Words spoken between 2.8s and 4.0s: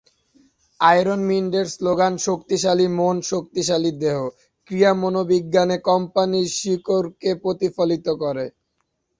মন, শক্তিশালী